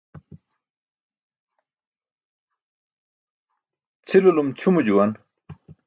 Cʰilulum 4.07 4.47
ćʰumo 4.59 4.79
juwan. 4.85 5.11